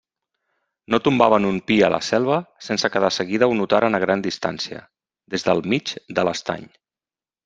No 0.93 0.99
tombaven 1.07 1.43
un 1.49 1.57
pi 1.71 1.75
a 1.87 1.91
la 1.95 1.99
selva 2.07 2.39
sense 2.67 2.91
que 2.95 3.01
de 3.05 3.11
seguida 3.17 3.49
ho 3.51 3.53
notara 3.59 3.91
a 3.97 3.99
gran 4.05 4.23
distància, 4.29 4.81
des 5.35 5.45
del 5.51 5.63
mig 5.75 5.93
de 6.21 6.25
l'estany. 6.29 6.67